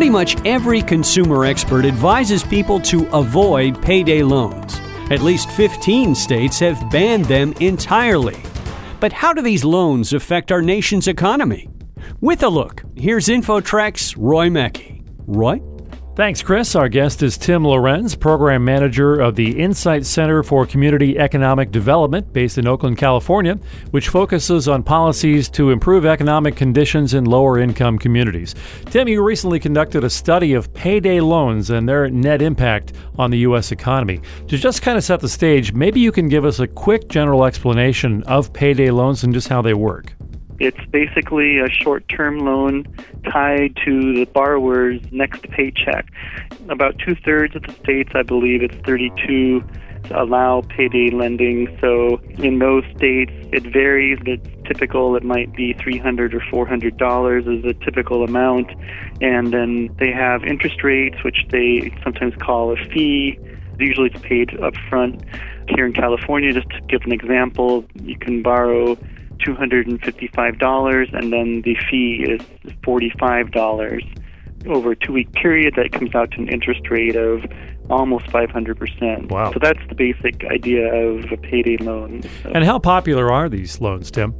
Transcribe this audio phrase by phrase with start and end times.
[0.00, 4.80] Pretty much every consumer expert advises people to avoid payday loans.
[5.10, 8.42] At least 15 states have banned them entirely.
[8.98, 11.68] But how do these loans affect our nation's economy?
[12.22, 15.02] With a look, here's InfoTrack's Roy Mackey.
[15.26, 15.60] Roy?
[16.16, 16.74] Thanks, Chris.
[16.74, 22.30] Our guest is Tim Lohrentz, Program Manager of the Insight Center for Community Economic Development
[22.32, 23.54] based in Oakland, California,
[23.92, 28.56] which focuses on policies to improve economic conditions in lower income communities.
[28.86, 33.38] Tim, you recently conducted a study of payday loans and their net impact on the
[33.38, 33.70] U.S.
[33.70, 34.20] economy.
[34.48, 37.44] To just kind of set the stage, maybe you can give us a quick general
[37.44, 40.19] explanation of payday loans and just how they work.
[40.60, 42.84] It's basically a short term loan
[43.24, 46.06] tied to the borrower's next paycheck.
[46.68, 49.64] About two thirds of the states, I believe it's 32,
[50.10, 51.74] allow payday lending.
[51.80, 54.18] So in those states, it varies.
[54.26, 55.16] It's typical.
[55.16, 58.70] It might be 300 or 400 dollars is a typical amount,
[59.22, 63.38] and then they have interest rates, which they sometimes call a fee.
[63.78, 65.22] Usually, it's paid up front.
[65.74, 68.98] Here in California, just to give an example, you can borrow
[69.46, 72.40] $255, and then the fee is
[72.82, 75.74] $45 over a two week period.
[75.76, 77.44] That comes out to an interest rate of
[77.88, 79.30] almost 500%.
[79.30, 79.52] Wow.
[79.52, 82.22] So that's the basic idea of a payday loan.
[82.42, 84.34] So And how popular are these loans, Tim?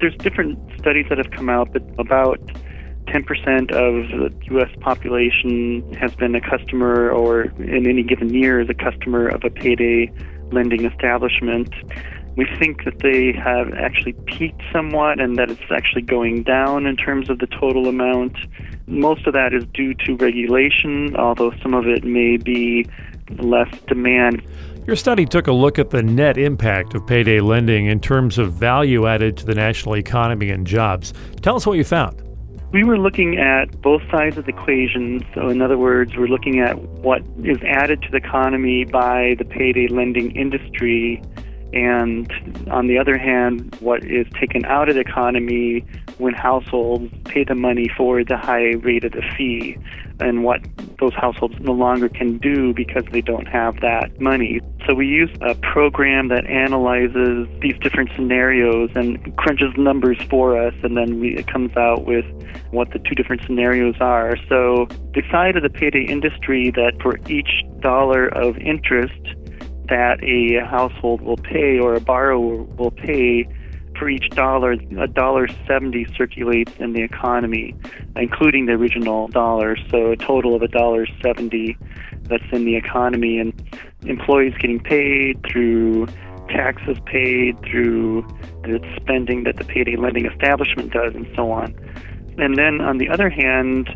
[0.00, 2.40] there's different studies that have come out, but about
[3.06, 4.70] 10% of the U.S.
[4.80, 9.50] population has been a customer or in any given year is a customer of a
[9.50, 10.12] payday
[10.52, 11.72] lending establishment.
[12.36, 16.96] We think that they have actually peaked somewhat and that it's actually going down in
[16.96, 18.36] terms of the total amount.
[18.86, 22.86] Most of that is due to regulation, although some of it may be
[23.38, 24.42] less demand.
[24.86, 28.52] Your study took a look at the net impact of payday lending in terms of
[28.52, 31.12] value added to the national economy and jobs.
[31.42, 32.22] Tell us what you found.
[32.72, 35.24] We were looking at both sides of the equation.
[35.34, 39.44] So, in other words, we're looking at what is added to the economy by the
[39.44, 41.22] payday lending industry,
[41.72, 42.30] and
[42.70, 45.84] on the other hand, what is taken out of the economy
[46.18, 49.76] when households pay the money for the high rate of the fee,
[50.20, 50.60] and what
[50.98, 54.60] those households no longer can do because they don't have that money.
[54.86, 60.74] So we use a program that analyzes these different scenarios and crunches numbers for us,
[60.82, 62.24] and then we, it comes out with
[62.70, 64.36] what the two different scenarios are.
[64.48, 69.20] So the side of the payday industry that for each dollar of interest
[69.88, 73.48] that a household will pay or a borrower will pay
[73.98, 77.74] for each dollar, a dollar seventy circulates in the economy,
[78.14, 79.76] including the original dollar.
[79.90, 81.78] So a total of a dollar seventy
[82.22, 83.52] that's in the economy, and
[84.04, 86.06] employees getting paid through
[86.48, 88.22] taxes paid through
[88.62, 91.74] the spending that the payday lending establishment does, and so on.
[92.38, 93.88] And then on the other hand,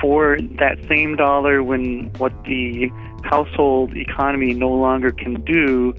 [0.00, 2.90] for that same dollar, when what the
[3.24, 5.94] household economy no longer can do,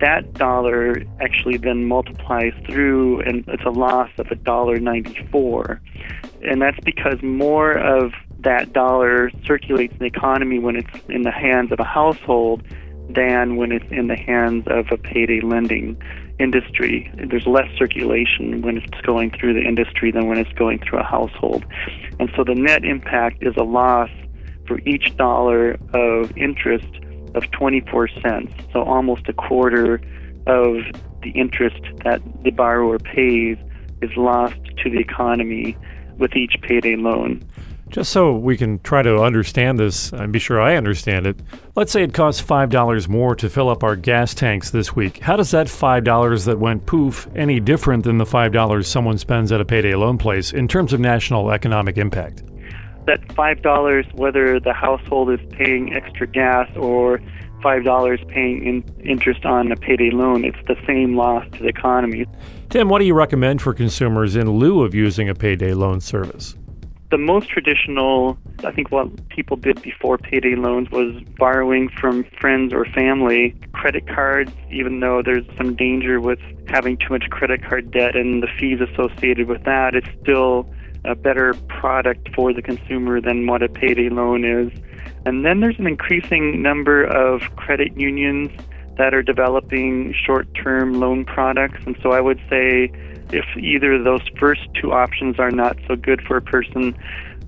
[0.00, 5.80] that dollar actually then multiplies through, and it's a loss of a dollar ninety-four,
[6.42, 11.30] and that's because more of that dollar circulates in the economy when it's in the
[11.30, 12.62] hands of a household
[13.08, 15.96] than when it's in the hands of a payday lending
[16.38, 17.10] industry.
[17.30, 21.04] There's less circulation when it's going through the industry than when it's going through a
[21.04, 21.64] household.
[22.18, 24.10] And so the net impact is a loss
[24.66, 26.88] for each dollar of interest
[27.34, 28.52] of 24 cents.
[28.72, 30.00] So almost a quarter
[30.46, 30.76] of
[31.22, 33.58] the interest that the borrower pays
[34.02, 35.76] is lost to the economy
[36.18, 37.44] with each payday loan.
[37.88, 41.38] Just so we can try to understand this and be sure I understand it,
[41.76, 45.18] let's say it costs $5 more to fill up our gas tanks this week.
[45.18, 49.60] How does that $5 that went poof any different than the $5 someone spends at
[49.60, 52.42] a payday loan place in terms of national economic impact?
[53.06, 57.20] That $5, whether the household is paying extra gas or
[57.62, 62.26] $5 paying in interest on a payday loan, it's the same loss to the economy.
[62.70, 66.56] Tim, what do you recommend for consumers in lieu of using a payday loan service?
[67.14, 72.72] the most traditional, I think what people did before payday loans was borrowing from friends
[72.72, 73.54] or family.
[73.72, 78.42] Credit cards, even though there's some danger with having too much credit card debt and
[78.42, 80.68] the fees associated with that, it's still
[81.04, 84.72] a better product for the consumer than what a payday loan is.
[85.26, 88.50] And then there's an increasing number of credit unions
[88.96, 91.80] that are developing short term loan products.
[91.86, 92.90] And so I would say
[93.32, 96.96] if either of those first two options are not so good for a person,